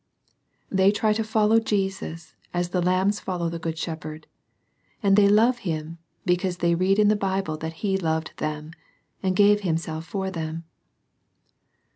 They 0.71 0.91
tiy 0.91 1.13
to 1.13 1.23
follow 1.23 1.59
Jesus, 1.59 2.33
as 2.55 2.69
the 2.69 2.81
lambs 2.81 3.19
follow 3.19 3.49
the 3.49 3.59
good 3.59 3.77
shepherd. 3.77 4.25
And 5.03 5.15
they 5.15 5.29
love 5.29 5.59
Him, 5.59 5.99
because 6.25 6.57
they 6.57 6.73
read 6.73 6.97
in 6.97 7.07
the 7.07 7.15
Bible 7.15 7.55
that 7.57 7.73
He 7.85 7.97
loved 7.97 8.33
them, 8.37 8.71
and 9.21 9.35
gave 9.35 9.61
Himself 9.61 10.05
for 10.07 10.31
them. 10.31 10.63